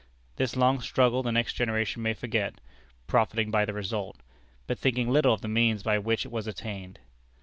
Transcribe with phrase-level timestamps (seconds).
[0.37, 2.59] This long struggle the new generation may forget,
[3.05, 4.17] profiting by the result,
[4.65, 6.97] but thinking little of the means by which it was attained.